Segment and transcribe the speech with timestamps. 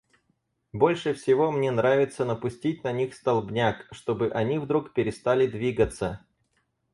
[0.73, 6.25] Больше всего мне нравится напустить на них столбняк, чтобы они вдруг перестали двигаться.